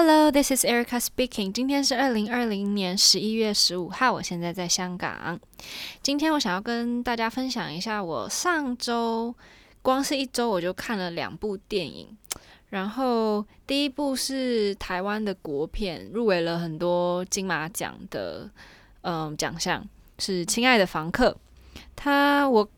[0.00, 1.50] Hello, this is Erica speaking.
[1.50, 5.36] 今天是二零二零年十一月十五号，我现在在香港。
[6.00, 9.34] 今天我想要跟大家分享一下，我上周
[9.82, 12.16] 光是一周我就看了两部电影。
[12.68, 18.48] 然后第一部是台湾的国片，入围了很多金马奖的
[19.00, 19.84] 嗯奖项，
[20.20, 21.36] 是《亲爱的房客》。
[21.96, 22.68] 他我。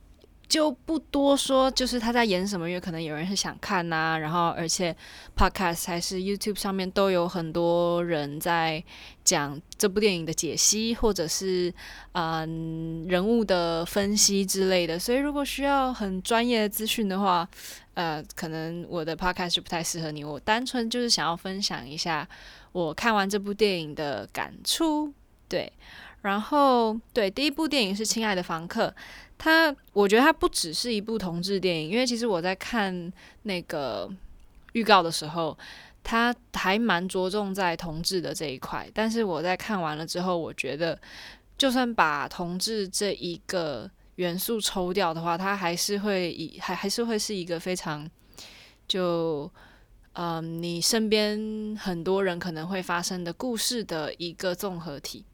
[0.51, 4.95] 就不多说，就是他在演什么，因为可能有人是想看呐、啊，然后而且
[5.37, 8.83] Podcast 还是 YouTube 上面都有很多人在
[9.23, 11.73] 讲这部电影的解析，或者是
[12.15, 17.49] 嗯人物的分析之类的，所以如果需要很专业的资讯的话，
[17.95, 20.25] 呃，可能我的 Podcast 就不太适合你。
[20.25, 22.29] 我单纯就是想要分享一下
[22.73, 25.13] 我看完这部电影的感触，
[25.49, 25.73] 对，
[26.23, 28.89] 然后对，第一部电影是《亲爱的房客》。
[29.43, 33.11] 它，我觉得它不只是一部同志电影，因为其实我在看
[33.45, 34.07] 那个
[34.75, 35.57] 预告的时候，
[36.03, 38.87] 它还蛮着重在同志的这一块。
[38.93, 41.01] 但是我在看完了之后，我觉得
[41.57, 48.07] 就算把同志这一个元素抽掉的话，它还是会以还还是会是一个非常
[48.87, 49.51] 就
[50.13, 55.25] 嗯，你身边很多人可能会发生的故事的一个综合体。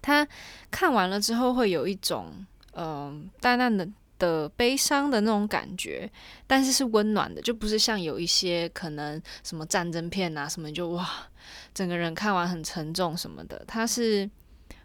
[0.00, 0.24] 他
[0.70, 2.46] 看完了之后会有一种。
[2.72, 6.10] 嗯，淡淡的的悲伤的那种感觉，
[6.46, 11.08] 但是是温暖的，就不是像有一些可能什么战争片啊什么，就哇，
[11.74, 13.64] 整个人看完很沉重什么的。
[13.66, 14.28] 它是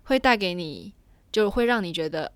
[0.03, 0.93] 会带给你，
[1.31, 2.31] 就会让你觉得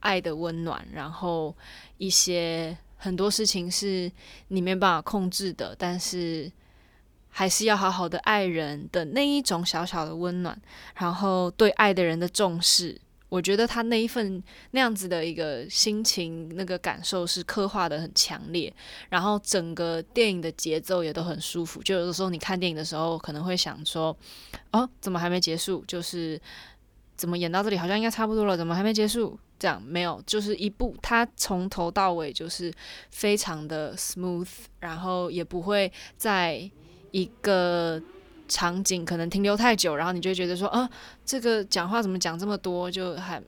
[0.00, 1.56] 爱的温暖，然后
[1.98, 4.10] 一些很多事情是
[4.48, 6.50] 你没办法控制的，但是
[7.30, 10.60] 还是要好好的爱人的那一种小小的温暖，
[10.96, 13.00] 然后对爱的人的重视。
[13.34, 14.40] 我觉得他那一份
[14.70, 18.72] 那样子的一个心情，那个感受是刻画得很强烈，
[19.08, 21.82] 然后整个电影的节奏也都很舒服。
[21.82, 24.16] 就有的时候你看电影的时候，可能会想说
[24.70, 25.84] ：“哦，怎么还没结束？
[25.88, 26.40] 就是
[27.16, 32.72] 怎么演到这里好像应该差不多了，怎么还没结束？”这样没有，就是一部他从头到尾就是
[33.10, 34.46] 非常的 smooth，
[34.78, 36.70] 然后也不会在
[37.10, 38.00] 一个。
[38.54, 40.88] 场景可能停留太久，然后你就会觉得说啊，
[41.26, 43.42] 这个讲话怎么讲这么多，就还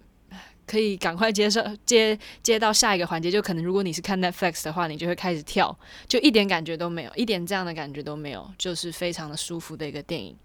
[0.66, 3.30] 可以赶快接受接接到下一个环节。
[3.30, 5.78] 就可能如果你是看 Netflix 的话，你就会开始跳，
[6.08, 10.36] 就一点感觉都没有，一点这样的感觉都没有，就是非常的舒服的一个电影。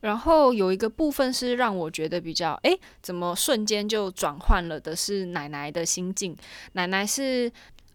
[0.00, 6.36] 然后有一个部分是让我觉得比较诶，怎么瞬间就转换了的是奶奶的心境。
[6.72, 7.48] 奶奶是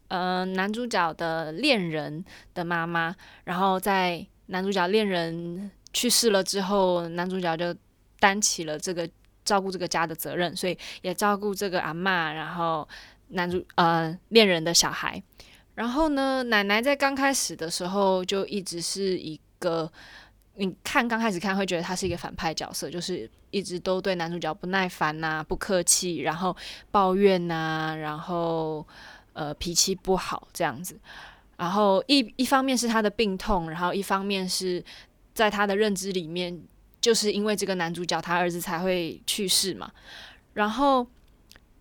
[0.08, 4.26] 嗯、呃、男主角的恋人的妈妈，然后在。
[4.48, 7.74] 男主角恋人去世了之后，男主角就
[8.20, 9.10] 担起了这个
[9.46, 12.88] 照顾这个家的责任，所以也照顾这个阿嬷，然后
[13.30, 15.22] 男主呃恋人的小孩。
[15.76, 19.92] 然后呢，奶奶在刚开始的时候就一直是一个，
[20.56, 26.56] 你看刚开始看会觉得他是一个反派角色，就是一直都对男主角不耐烦呐、不客气，然后
[26.90, 28.86] 抱怨呐，然后
[29.34, 31.00] 呃脾气不好这样子。
[31.58, 34.84] 然后一一方面是他的病痛，然后一方面是
[35.34, 36.56] 在他的认知里面，
[37.02, 39.92] 就是因为这个男主角他儿子才会去世嘛。
[40.54, 41.08] 然后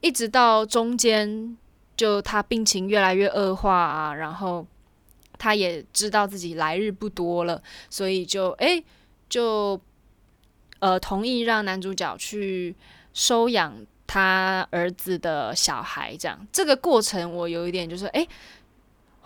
[0.01, 1.55] 一直到中间，
[1.95, 4.67] 就他病情越来越恶化啊，然后
[5.37, 8.83] 他也知道自己来日不多了，所以就诶
[9.29, 9.79] 就
[10.79, 12.75] 呃同意让男主角去
[13.13, 13.75] 收养
[14.07, 18.27] 他儿子的小孩，这样这个过程我有一点就是诶。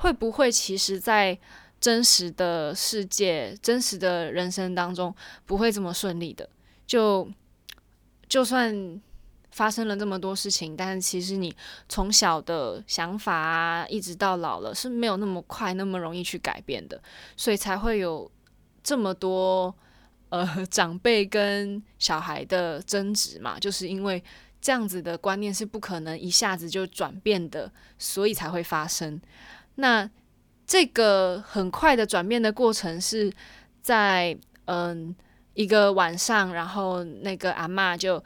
[0.00, 1.38] 会不会其实，在
[1.78, 6.48] 真实的世界、真实的人生当中，不会这么顺利的？
[6.86, 7.30] 就
[8.28, 9.00] 就算
[9.50, 11.54] 发生了这么多事情，但是其实你
[11.88, 17.00] 从小的想法啊，一直到老了，是没有那么快、那么容易去改变的，
[17.36, 18.30] 所以才会有
[18.82, 19.74] 这么多
[20.30, 24.22] 呃长辈跟小孩的争执嘛，就是因为
[24.62, 29.20] 这样子的观念是不可能一下子就转变的，所以才会发生。
[29.80, 30.08] 那
[30.66, 33.32] 这个很快的转变的过程是
[33.82, 35.14] 在嗯
[35.54, 38.22] 一个晚上，然后那个阿嬷就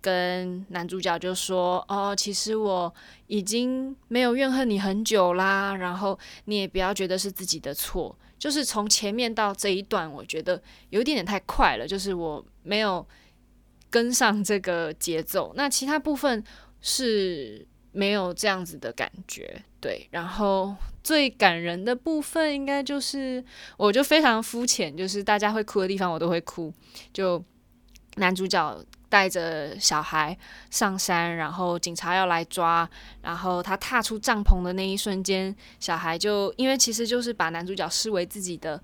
[0.00, 2.94] 跟男主角就说：“哦，其实我
[3.26, 13.04] 已经没有怨恨你很久啦，然后你也不要觉得是自己的错。”就是从前面到这一段，我觉得有一点点太快了，就是我没有
[13.90, 15.52] 跟上这个节奏。
[15.56, 16.44] 那其他部分
[16.80, 17.66] 是。
[17.92, 20.06] 没有这样子的感觉，对。
[20.10, 23.44] 然后最感人的部分，应该就是
[23.76, 26.72] 我就非常肤浅，就是大家会哭的地方，我都会哭。
[27.12, 27.42] 就
[28.16, 30.36] 男主角带着小孩
[30.70, 32.88] 上山，然后警察要来抓，
[33.22, 38.80] 然后他踏出帐篷的那一瞬间，小孩就因为其实就是把男主角视为自己的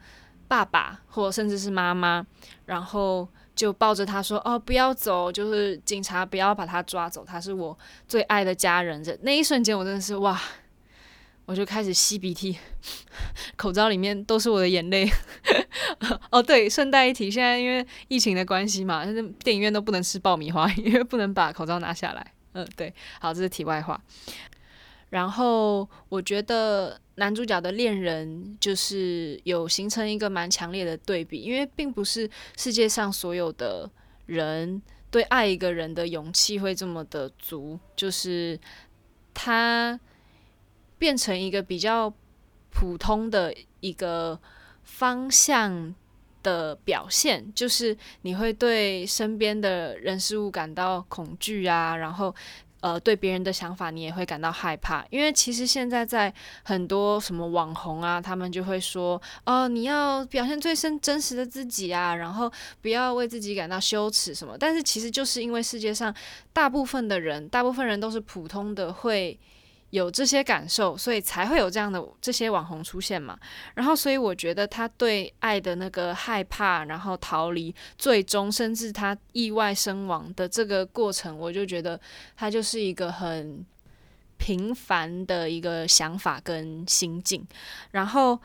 [0.49, 2.25] 爸爸或甚至是妈妈，
[2.65, 7.77] 然后就抱着他说：“哦，不要走，就是警察不要把他抓走，他是我
[8.07, 10.41] 最爱的家人。”这那一瞬间，我真的是哇，
[11.47, 12.59] 我就开始吸鼻涕，
[13.57, 15.11] 口罩里面都是我的眼泪。
[16.31, 22.33] 哦，对，顺带一提，现在因为疫情的关系嘛，就是电影院都不能吃爆米花，因为不能把口罩拿下来。
[22.53, 24.01] 嗯，对，好，这是题外话。
[25.11, 33.89] 然后我觉得男主角的恋人就是有形成一个蛮强烈的对比，因为并不是世界上所有的
[34.27, 38.59] 人对爱一个人的勇气会这么的足，就是
[39.33, 39.99] 他
[40.99, 42.13] 变成一个比较
[42.71, 44.39] 普通的一个
[44.83, 45.95] 方向
[46.43, 52.35] 的表现，就是你会对身边的人事物感到恐惧啊，然后。
[52.87, 62.49] 呃，对别人的想法，你也会感到害怕，因为其实现在在很多什么网红啊，他们就会说，哦，你要表现最真真实的自己啊，然后
[62.81, 64.57] 不要为自己感到羞耻什么。
[64.57, 66.15] 但是其实就是因为世界上
[66.53, 69.37] 大部分的人，大部分人都是普通的，会。
[69.91, 73.39] 有这些感受，所以才会有这样的这些网红出现嘛。
[73.75, 82.01] 然后，所以我觉得他对爱的那个害怕，然后逃离，最终甚至他意外身亡的这个过程，我就觉得
[82.37, 83.65] 他就是一个很
[84.37, 87.47] 平凡的一个想法跟心境。
[87.93, 88.39] 然后，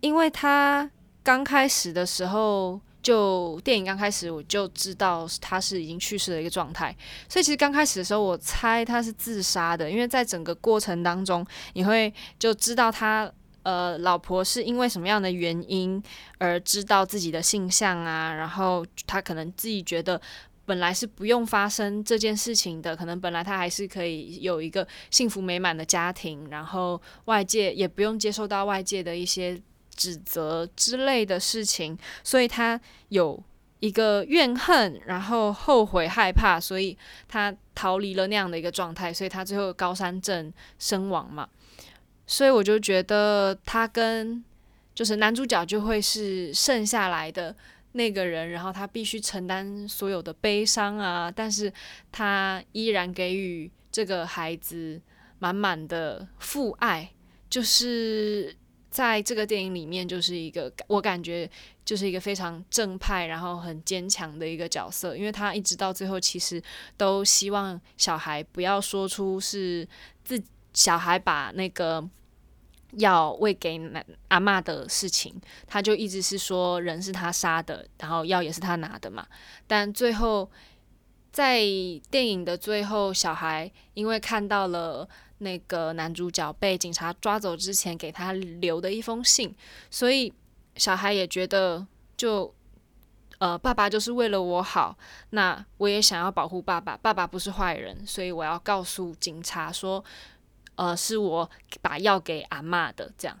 [0.00, 0.90] 因为他
[1.22, 2.80] 刚开始的时候。
[3.02, 6.96] 就电影刚开始，我就知道他是已经去世的一个状态，
[7.28, 13.28] 所以其实刚开始的时候，我猜他是自杀的，因为在整个过程当中，你会就知道他
[13.64, 16.00] 呃老婆是因为什么样的原因
[16.38, 20.20] 而知道自己的性向啊，然后他可能自己觉得
[20.64, 29.60] 本来是不用发生这件事情的，可能本来他还是可以有一个幸福美满的家庭，然后外界也不用接受到外界的一些。
[29.94, 32.80] 指责之类的事情，所以他
[33.10, 33.42] 有
[33.80, 36.96] 一个怨恨，然后后悔、害怕，所以
[37.28, 41.48] 他逃离了那样的一个状态，所以他最后高山症身亡嘛。
[42.26, 44.42] 所以我就觉得他跟
[44.94, 47.54] 就是男主角就会是剩下来的
[47.92, 51.70] 那个人，然后他必须承担所有的悲伤啊，但是
[52.10, 55.00] 他依然给予这个孩子
[55.38, 57.10] 满满的父爱，
[57.50, 58.56] 就是。
[58.92, 61.50] 在这个电影里面，就是一个我感觉
[61.82, 66.62] 就是一个非常正派，然后很坚强的一个角色，因为他一直到最后，其实
[66.98, 69.88] 都希望小孩不要说出是
[70.22, 70.40] 自
[70.74, 72.06] 小孩把那个
[72.98, 75.34] 药喂给奶阿嬷的事情，
[75.66, 79.26] 他就一直是说人是他杀的，然后药也是他拿的嘛。
[79.66, 80.50] 但最后
[81.32, 81.62] 在
[82.10, 85.08] 电影的最后，小孩因为看到了。
[85.42, 89.54] 那个男主角被警察抓走之前给他留的一封信，
[89.90, 90.32] 所以
[90.76, 91.84] 小孩也觉得
[92.16, 92.54] 就，
[93.38, 94.96] 呃，爸爸就是为了我好，
[95.30, 100.02] 那我也想要保护爸爸，爸爸不是坏人，所以我要告诉警察说，
[100.76, 101.50] 呃，是我
[101.80, 103.36] 把药给阿嬷的，这样。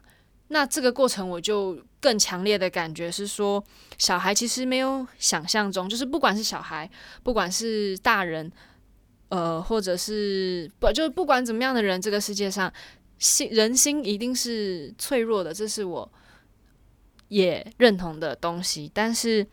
[0.48, 3.64] 那这个过程我就更强烈的感觉是说，
[3.96, 6.90] 小孩其实没有想象中，就是不管是小孩，
[7.22, 8.52] 不管是大人。
[9.32, 12.70] 呃，或者是不，就不管怎么样的人，这个世界上
[13.16, 16.12] 心人心一定是脆弱的，这是我
[17.28, 18.90] 也认同的东西。
[18.92, 19.46] 但是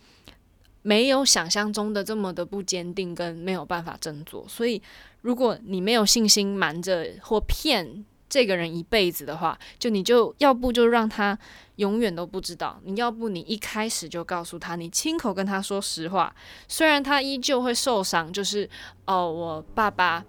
[0.81, 4.45] 没有想象中的这么的不坚定，跟没有办法振作。
[4.49, 4.81] 所以，
[5.21, 8.03] 如果你没有信心，瞒着或骗。
[8.29, 11.37] 这个人一辈子的话，就你就要不就让他
[11.77, 16.33] 永远都不知道，你要不你一开始就告诉他，你亲口跟他说实话，
[16.67, 18.69] 虽然他依旧会受伤，就是
[19.05, 20.23] 哦，我爸爸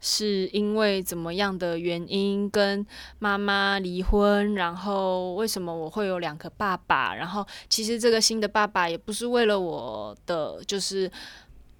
[0.00, 2.84] 是因为怎么样的原因跟
[3.18, 11.10] 妈妈离婚，然后为什么我会有两个爸爸，然后其实这个新的爸爸也不是为了我的，就是。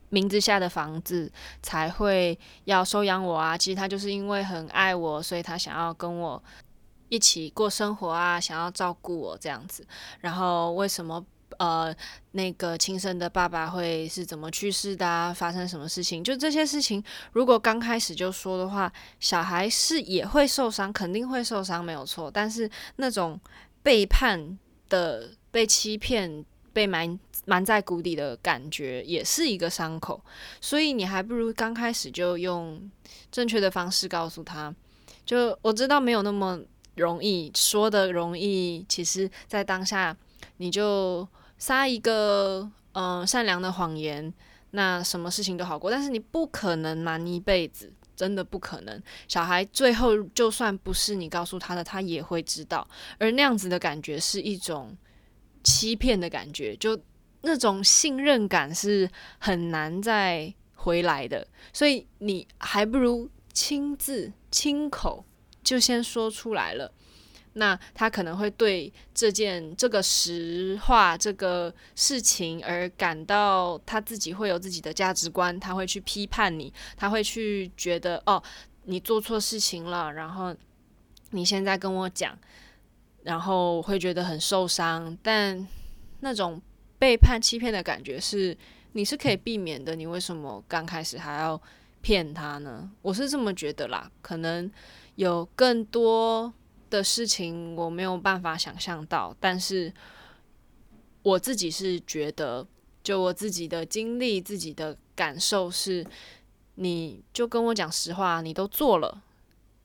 [0.08, 1.30] 名字下的房子
[1.62, 3.58] 才会要收养我啊！
[3.58, 6.42] 其实他就是因为很爱我，所以他想要跟我
[7.08, 9.86] 一起过生活啊，想要照顾我这样子。
[10.20, 11.24] 然后为什么
[11.58, 11.94] 呃
[12.32, 15.34] 那个亲生的爸爸会是怎么去世的啊？
[15.34, 16.22] 发生什么事情？
[16.22, 22.30] 就这些事情，如果刚开始就说的话，小孩是也会受伤，肯定会受伤，没有错。
[22.30, 23.40] 但是那种
[23.82, 24.56] 背叛
[24.88, 26.44] 的、被欺骗。
[26.76, 30.22] 被埋埋在谷底的感觉也是一个伤口，
[30.60, 32.90] 所以你还不如刚开始就用
[33.32, 34.74] 正确的方式告诉他。
[35.24, 36.60] 就我知道没有那么
[36.96, 40.14] 容易，说的容易，其实在当下
[40.58, 44.30] 你就撒一个嗯、善良的谎言，
[44.72, 45.90] 那什么事情都好过。
[45.90, 49.02] 但是你不可能瞒一辈子，真的不可能。
[49.26, 52.86] 小孩最后就算不是你告诉他的，他也会知道。
[53.16, 54.94] 而那样子的感觉是一种。
[55.66, 56.96] 欺骗的感觉，就
[57.40, 65.24] 那种信任感是很难再回来的，所以你还不如亲自亲口
[65.64, 66.92] 就先说出来了。
[67.54, 78.40] 那他可能会对这件这个实话这个事情而感到他自己会有自己的价值观，他会去批判你，他会去觉得哦，
[78.84, 80.54] 你做错事情了，然后
[81.30, 82.38] 你现在跟我讲，
[83.26, 85.14] 然后会觉得很受伤。
[85.22, 85.66] 但
[86.20, 86.62] 那种
[86.98, 88.56] 背叛、欺骗的感觉是
[88.92, 91.60] 你是可以避免的，你为什么刚开始还要
[92.00, 92.90] 骗他呢？
[93.02, 94.70] 我是这么觉得啦，可能
[95.16, 96.52] 有更多。
[96.88, 99.92] 的事情我没有办法想象到，但是
[101.20, 102.64] 我自己是觉得，
[103.02, 106.06] 就我自己的经历、自己的感受是，
[106.76, 109.20] 你就跟我讲实话，你都做了，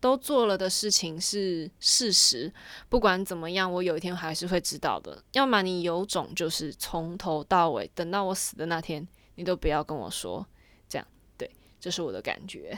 [0.01, 2.51] 都做了的事情是事实。
[2.89, 5.23] 不管怎么样，我有一天还是会知道的。
[5.31, 10.45] 要么你有种，就是从头到尾，等到我死的那天，你都不要跟我说
[10.89, 11.07] 这样。
[11.37, 12.77] 对，这是我的感觉。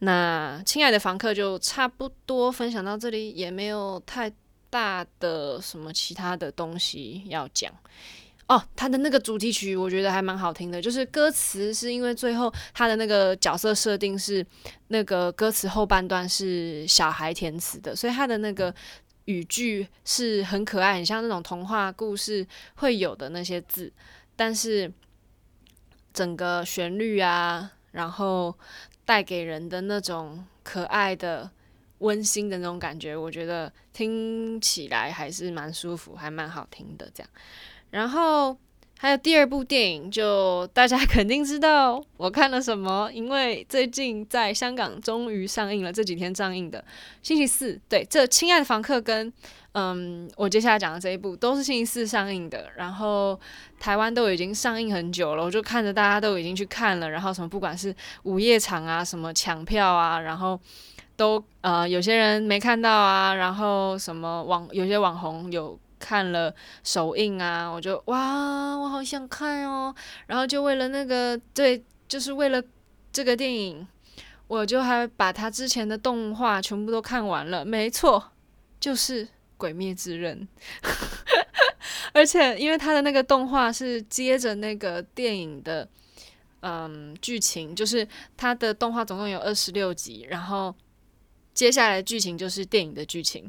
[0.00, 4.30] 那亲爱的房客就差不多分享到这里，也没有太
[4.68, 7.72] 大的什么其他的东西要讲
[8.48, 8.62] 哦。
[8.74, 14.44] 他的那个主题曲我觉得还蛮好听的，就是歌词是因为最后他的那个角色设定是
[14.88, 18.74] 那个歌词后半段是小孩填词的，所以他的那个
[19.26, 22.46] 语句是很可爱，很像那种童话故事
[22.76, 23.92] 会有的那些字，
[24.36, 24.92] 但是
[26.12, 28.54] 整个旋律啊，然后。
[29.06, 31.50] 带给人的那种可爱的、
[31.98, 37.06] 温馨的那种感觉，我觉得听起来还是蛮舒服，还蛮好听的。
[37.12, 37.30] 这样，
[37.94, 38.56] 然后
[38.98, 46.84] 还有第二部电影，就大家肯定知道我看了什么，因为最近在香港终于上映了，这几天上映的
[47.22, 47.80] 星期四。
[47.88, 49.32] 对，这《亲爱的房客》跟。
[49.76, 53.36] 嗯，我接下来讲的这一部都是星期四上映的，然后
[53.80, 60.56] 台湾都已经上映很久了，我就看着大家都已经去看了，然后什么不管是午夜场啊，什么抢票啊，然后
[61.16, 69.94] 都呃有些人没看到啊，然后什么网有些网红有看了首映啊，我就哇，我好想看哦，
[70.26, 72.62] 然后就为了那个对，就是为了
[73.10, 73.88] 这个电影，
[74.46, 78.32] 我就还把他之前的动画全部都看完了，没错，
[78.78, 79.28] 就是。
[79.56, 80.46] 《鬼灭之刃》，
[82.12, 85.88] 而且因为他的那个动画是接着那个电影的，
[86.60, 88.06] 嗯，剧情就是
[88.36, 90.74] 他的动画总共有二十六集，然后
[91.54, 93.48] 接下来剧情就是电影的剧情，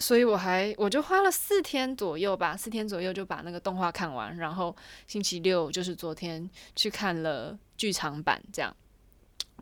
[0.00, 4.74] 所以我还我就花了四天左右吧，四天左右就把那个动画看完，然后
[5.06, 8.76] 星期六就是昨天去看了剧场版，这样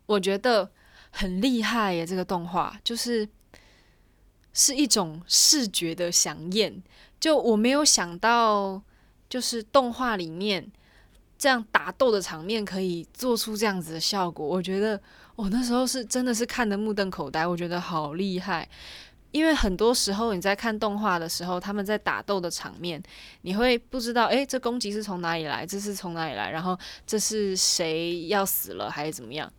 [0.06, 0.70] 我觉得
[1.10, 3.28] 很厉害耶，这个动画就是。
[4.54, 6.82] 是一种视觉的饗宴，
[7.20, 8.82] 就我没有想到，
[9.28, 10.72] 就是动画里面
[11.38, 14.44] 这样打斗的场面可以做出这样子的效果。
[14.44, 15.00] 我觉得
[15.36, 18.68] 我那时候是真的是看得目瞪口呆，我觉得好厉害。
[19.30, 23.02] 因为很多时候你在看动画的时候，他们在打斗的场面，
[23.42, 29.52] 你会不知道，诶，这攻击是从哪里来，这是从哪里来，然后这是谁要死了还是怎么样？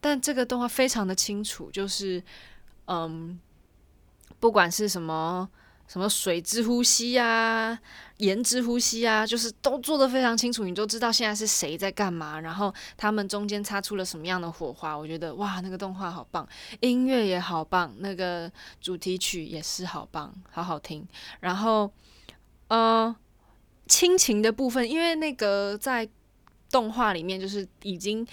[0.00, 2.22] 但这个动画非常的清楚，就是
[2.86, 3.38] 嗯。
[4.38, 5.46] 不管是什么
[5.90, 7.76] 什么水之呼吸啊，
[8.18, 14.96] 盐之呼吸啊，就是都做得非常清楚，你就知道现在是谁在干嘛，然后他们中间擦出了什么样的火花。
[14.96, 18.48] 我觉得哇，那个动画好棒，音乐也好棒，那个
[18.80, 21.04] 主题曲也是好棒，好好听。
[21.40, 21.92] 然后，
[22.68, 23.12] 呃，
[23.88, 26.08] 亲情的部分，因为那个在
[26.70, 28.24] 动画里面就是已经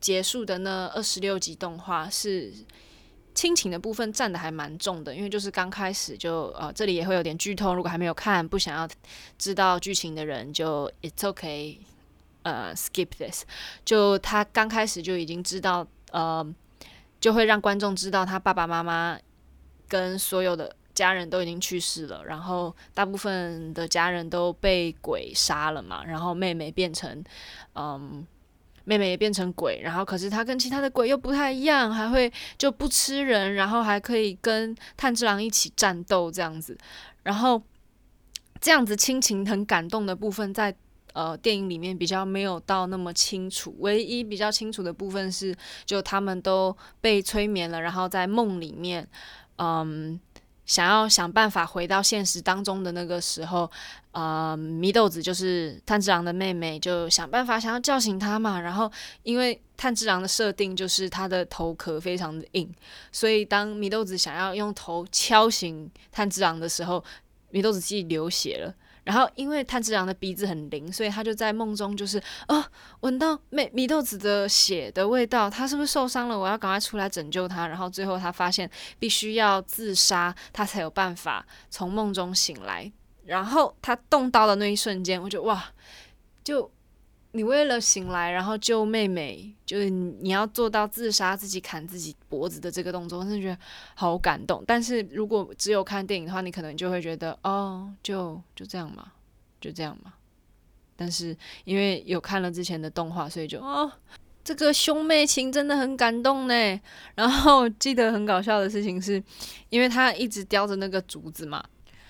[0.00, 2.54] 结束的那二十六集动画是。
[3.36, 8.88] 亲情的部分占的还蛮重的，因为就是刚开始就呃，这里也会有点剧透，如果还没有看，不想要
[9.36, 11.76] 知道剧情的人就 it's okay，
[12.44, 13.44] 呃，skip this。
[13.84, 16.44] 就他刚开始就已经知道，呃，
[17.20, 19.18] 就会让观众知道他爸爸妈妈
[19.86, 27.22] 跟所有的家人都已经去世了，然后大部分的家人都被鬼杀了嘛，然后妹妹变成
[27.74, 28.26] 嗯。
[28.86, 36.78] 妹妹也变成鬼，然后可是她跟其他的鬼又不太一样，还会就不吃人，然后还可以跟炭治郎一起战斗这样子，
[37.24, 37.60] 然后
[38.60, 40.74] 这样子亲情很感动的部分在
[41.12, 49.06] 呃电影里面比较没有到那么清楚，唯一比较清楚的部分是就他们都被催眠了，然后在梦里面，
[49.58, 50.18] 嗯。
[50.66, 53.70] 想要想办法回到现实当中的那个时候，
[54.10, 58.60] 呃，祢豆子就是炭治郎的妹妹，就想办法想要叫醒他嘛。
[58.60, 58.90] 然后
[59.22, 62.70] 因为炭治郎的设定就是他的头壳非常的硬，
[63.12, 67.02] 所以当祢豆子想要用头敲醒炭治郎的时候，
[67.52, 68.74] 祢豆子自己流血了。
[69.06, 72.68] 然后因为炭治郎的鼻子很灵，所以他就在梦中就是啊，
[73.00, 76.38] 闻到美米豆子的血的味道，他是不是受伤了？
[76.38, 77.68] 我要赶快出来拯救他。
[77.68, 82.92] 然后最后他发现必须要自杀，他才有办法从梦中醒来。
[83.24, 85.64] 然后他动刀的那一瞬间，我就哇，
[86.44, 86.70] 就。
[87.36, 93.58] 你为了醒来，然后救妹妹，就是你要做到自杀、自己砍自己脖子的这个动作，我真的觉得
[93.94, 94.64] 好感动。
[94.66, 99.12] 但是如果只有看电影的话，你可能就会觉得，哦，就就这样嘛，
[99.60, 100.14] 就这样嘛。
[100.96, 103.92] 但是因为有看了之前的动画，所以就哦，
[104.42, 106.80] 这个兄妹情真的很感动呢。
[107.16, 109.22] 然后记得很搞笑的事情是，
[109.68, 111.62] 因为他一直叼着那个竹子嘛，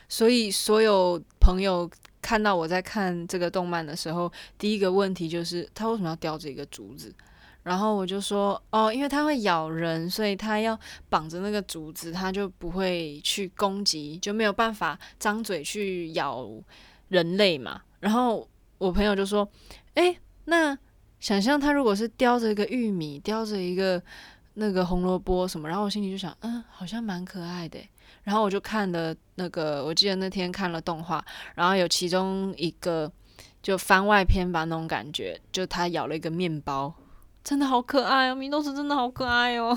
[0.09, 1.91] 所以所有朋友。
[2.27, 7.15] 看到我在看这个动漫的时候，第一个问题就是他为什么要叼着一个竹子？
[7.63, 10.77] 然后我就说哦，因为它会咬人，所以他要
[11.09, 16.49] 绑着那个竹子，他就不会去攻击，就没有办法张嘴去咬
[17.07, 17.81] 人类嘛。
[18.01, 19.49] 然后我朋友就说，
[19.95, 20.77] 诶，那
[21.21, 24.03] 想象他如果是叼着一个玉米，叼着一个
[24.55, 27.79] 那个红萝卜什么，然后我心里就想，嗯，好像蛮可爱的。
[28.25, 33.11] 然后我就看了那个，我记得那天看了动画，然后有其中一个
[33.63, 36.93] 就番外篇吧，那种感觉，就他咬了一个面包，
[37.45, 39.77] 真的好可爱哦，米豆斯真的好可爱哦。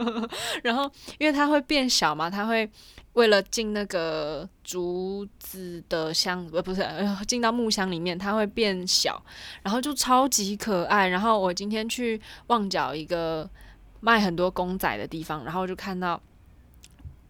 [0.62, 2.70] 然后因为它会变小嘛，它会
[3.14, 9.22] 为了进那个竹子的箱，呃，不是，呃，进到木箱里面，它会变小，
[9.62, 11.08] 然后就超级可爱。
[11.08, 13.48] 然后我今天去旺角一个
[14.00, 16.20] 卖很多公仔的地方，然后就看到。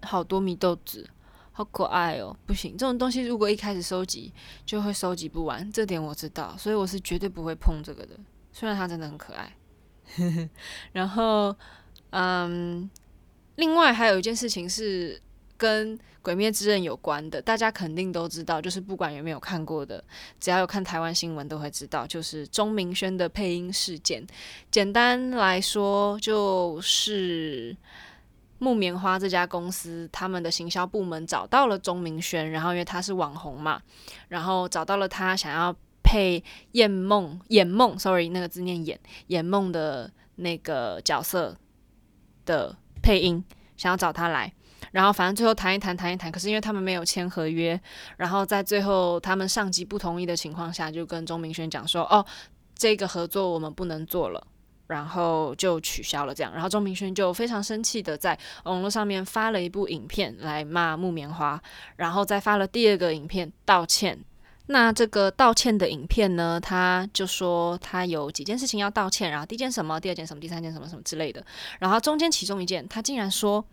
[0.07, 1.07] 好多米豆子，
[1.53, 2.37] 好可爱哦！
[2.47, 4.33] 不行，这种东西如果一开始收集
[4.65, 8.15] 就会收集不完，这点我知道，所以我是绝对不会碰这个的。
[8.53, 9.53] 虽然它真的很可爱。
[10.93, 11.55] 然后，
[12.11, 12.89] 嗯，
[13.57, 15.21] 另外还有一件事情是
[15.57, 20.03] 跟《鬼灭之刃》有关的，大家肯定都知道，就是不管有没有看过的，
[20.39, 24.25] 只要有看台湾新闻都会知道，就是钟明轩的配音事件。
[24.71, 27.77] 简单来说，就是。
[28.59, 33.81] 木棉花这家公司，他们的行销部门找到了钟明轩，然后因为他是网红嘛，
[34.29, 36.43] 然后找到了他想要配
[36.73, 38.97] 魇梦，魇梦，sorry，那个字念魇，
[39.29, 41.57] 魇梦的那个角色
[42.45, 43.45] 的配音，
[43.77, 44.53] 想要找他来，
[44.93, 47.79] 然后反正最后谈一谈，谈一谈，可是因为他们没有签合约，
[48.17, 52.25] 然后在最后他们上级不同意的情况下，就跟钟明轩讲说，哦，
[52.75, 54.47] 这个合作我们不能做了。
[54.89, 61.61] 然后就取消了这样，然后钟明轩就非常生气的在网络上面发了一部影片来骂木棉花，
[61.97, 64.19] 然后再发了第二个影片道歉。
[64.69, 71.45] 那这个道歉的影片呢，他就说他有几件事情要道歉，然后第一件什么，第二件什么，第三件什么什么之类的。
[71.79, 73.65] 然后中间其中一件，他竟然说：“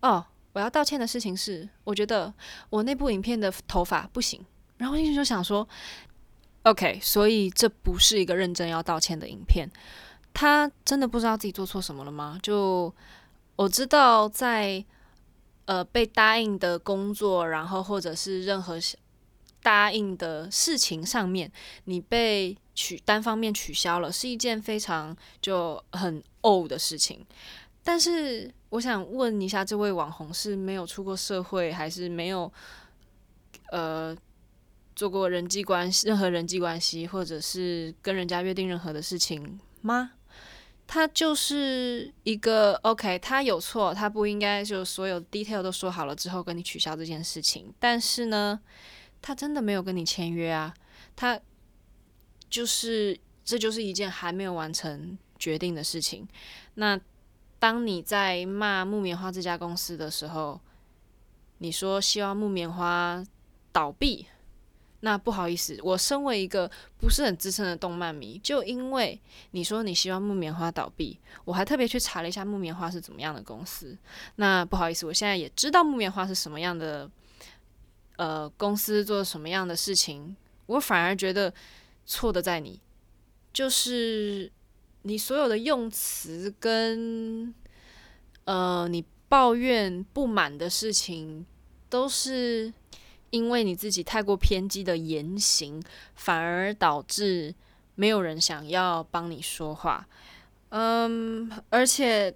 [0.00, 2.32] 哦，我要道歉的事情是，我觉得
[2.70, 4.44] 我那部影片的头发不行。”
[4.78, 5.66] 然后我就想说。
[6.66, 9.70] OK，所以这不是一个认真要道歉的影片。
[10.34, 12.36] 他真的不知道自己做错什么了吗？
[12.42, 12.92] 就
[13.54, 14.84] 我知道在，
[15.66, 18.76] 呃被答应的工作，然后或者是任何
[19.62, 21.50] 答应的事情上面，
[21.84, 27.24] 你被取单方面取消了，是一件非常就很呕的事情。
[27.84, 32.52] 但是我想问一下，这位网红是没有出过社会，还是没有
[33.70, 34.16] 呃？
[34.96, 40.12] 做过人际关系，任何人际关系，或者是跟人家约定任何的事情吗？
[40.86, 47.74] 他就是一个 OK，他有错，他不应该就所有 detail 都说好了之后跟你取消这件事情。
[47.78, 48.58] 但是呢，
[49.20, 50.72] 他真的没有跟你签约啊，
[51.14, 51.38] 他
[52.48, 56.26] 就是这就是一件还没有完成决定的事情。
[56.74, 56.98] 那
[57.58, 60.60] 当你在骂木棉花这家公司的时候，
[61.58, 63.22] 你说希望木棉花
[63.72, 64.26] 倒闭。
[65.06, 69.16] 那不好意思，我身为一个不是很资深的动漫迷，就因为
[69.52, 73.96] 你说你希望木棉花倒闭，我还特别去查了一下木棉花是怎么样的公司。
[74.34, 77.08] 那不好意思，我现在也知道木棉花是什么样的，
[78.16, 80.34] 呃，公司做什么样的事情，
[80.66, 81.54] 我反而觉得
[82.04, 82.80] 错的在你，
[83.52, 84.50] 就是
[85.02, 87.54] 你所有的用词跟
[88.42, 91.46] 呃你抱怨不满的事情
[91.88, 92.74] 都是。
[93.30, 95.82] 因为你自己太过偏激的言行，
[96.14, 97.54] 反而导致
[97.94, 100.06] 没有人想要帮你说话。
[100.70, 102.34] 嗯，而且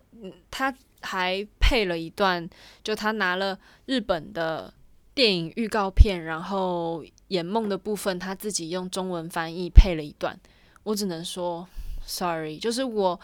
[0.50, 2.48] 他还配了一段，
[2.82, 4.72] 就他拿了日本的
[5.14, 10.38] 电影预告片，然后演梦的部分他自己用中文翻译配了一段。
[10.84, 11.68] 我只能说
[12.06, 13.18] ，sorry，就是我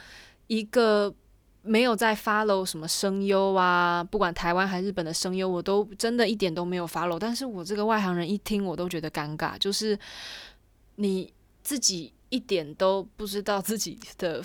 [0.49, 1.15] 一个
[1.67, 7.19] 没有在 follow 什么声优啊，不管台湾还是日本的声优，我都真的一点都没有 follow。
[7.19, 9.99] 但是我这个外行人一听，我都觉得尴尬，就是
[10.95, 14.43] 你自己一点都不知道自己的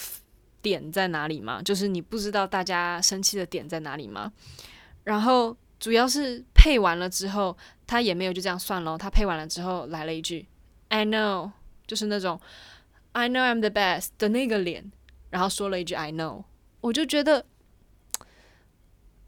[0.62, 1.62] 点在哪里吗？
[1.62, 4.32] 就是你不知道大家生气的点在哪里吗？
[5.04, 7.56] 然后主要是配完了之后，
[7.88, 8.98] 他也没有就这样算了。
[8.98, 10.48] 他配完了之后来了一句
[10.90, 11.52] “I know”，
[11.88, 12.40] 就是那种
[13.14, 14.92] “I know I'm the best” 的那个脸，
[15.30, 16.44] 然后说了一句 “I know”。
[16.82, 17.46] 我就觉得，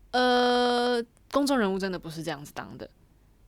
[0.10, 2.90] 呃，公众人物真的不是这样子当的。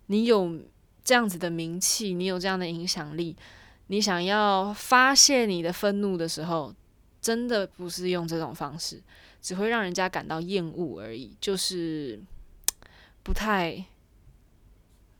[0.06, 0.60] 你有
[1.04, 3.36] 这样子的名气，你有这样的影响力，
[3.88, 6.72] 你想要发泄你的愤怒的时候，
[7.20, 9.02] 真的不是用这种方式，
[9.42, 11.36] 只会让人家感到厌恶而已。
[11.42, 12.22] 就是
[13.24, 13.84] 不太，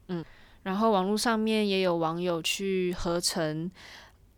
[0.10, 0.24] 嗯。
[0.62, 3.72] 然后网络上面也有网友去合成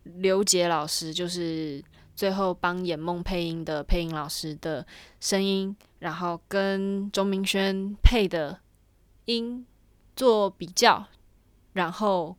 [0.04, 1.84] 刘杰老师，就是。
[2.18, 4.84] 最后帮《演梦》配音的配音老师的
[5.20, 8.58] 声音，然后跟钟明轩配的
[9.26, 9.64] 音
[10.16, 11.06] 做比较，
[11.74, 12.36] 然后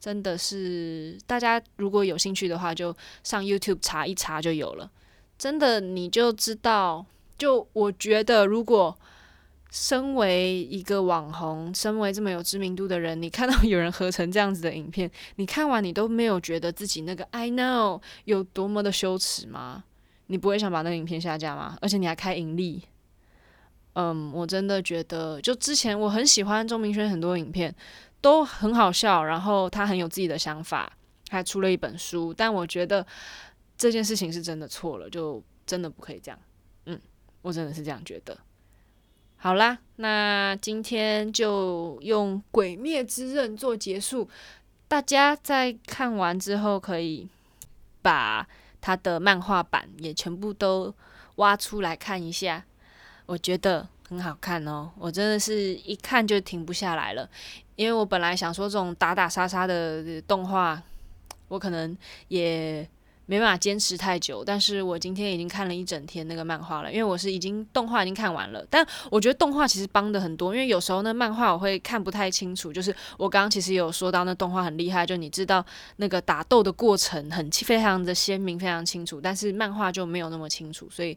[0.00, 4.90] 真的是大家如果有兴趣的话，就上 YouTube 查一查就有了。
[5.36, 7.04] 真的你就知道，
[7.36, 8.98] 就我觉得如果。
[9.70, 19.84] 身为一个网红，身为这么有知名度的人，你看到有人合成这样子的影片，你看完你都没有觉得自己那个 I know 有多么的羞耻吗？
[20.28, 21.76] 你不会想把那个影片下架吗？
[21.80, 22.82] 而且你还开盈利。
[23.94, 27.74] 嗯，我真的觉得，就之前我很喜欢钟明轩很多影片
[28.20, 30.90] 都很好笑，然后他很有自己的想法，
[31.30, 32.32] 还出了一本书。
[32.32, 33.04] 但我觉得
[33.76, 36.38] 这件事情是真的错了，就真的不可以这样。
[36.86, 37.00] 嗯，
[37.42, 38.38] 我真的是这样觉得。
[39.40, 44.28] 好啦，那今天就用《鬼灭之刃》做结束。
[44.88, 47.28] 大家在看完之后，可以
[48.02, 48.48] 把
[48.80, 50.92] 它的漫画版也全部都
[51.36, 52.64] 挖出来看一下。
[53.26, 57.30] 我觉得很好看哦，我真的是一看就停不下来了。
[57.76, 60.82] 因为我本来想说这种打打杀杀的动画，
[61.46, 61.96] 我可能
[62.26, 62.86] 也。
[63.30, 68.66] 没办法坚持太久，但是我今天已经看了一整天那个漫画了，因为我是已经动画已经看完了。
[68.70, 72.72] 但我觉得动画其实帮的很多，因为有时候那漫画我会看不太清楚。
[72.72, 75.62] 就是我刚刚其实有说到那动画很厉害，就你知道
[75.96, 81.14] 那个打斗的过程很非常的鲜明，非常清楚，但是漫画就没有那么清楚，所以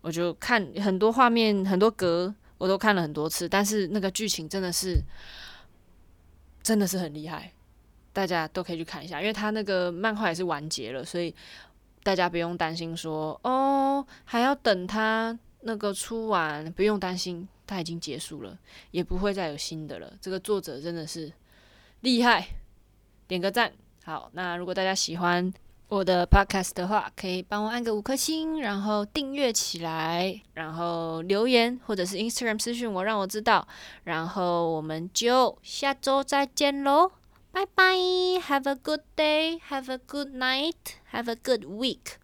[0.00, 5.00] 我就看很多画面很多格我都看了很多次，但是那个剧情真的是
[6.64, 7.53] 真的是很厉害。
[8.14, 11.34] 大家都可以去看一下，因为他那个漫画也是完结了，所以
[12.02, 18.56] 大家不用担心说哦，还要等他那个出完，不用担心，他已经结束了，
[18.92, 20.12] 也不会再有新的了。
[20.20, 21.32] 这个作者真的是
[22.00, 22.46] 厉害，
[23.26, 23.72] 点个赞。
[24.04, 25.52] 好，那如果大家喜欢
[25.88, 33.66] 我的 podcast 的话，可以帮我按个五颗星，然后订阅起来，然后留言或者是 Instagram 私讯我，让我知道，
[34.04, 37.10] 然后我们就下周再见喽。
[37.54, 38.40] Bye bye.
[38.42, 39.58] Have a good day.
[39.70, 40.98] Have a good night.
[41.12, 42.18] Have a good week.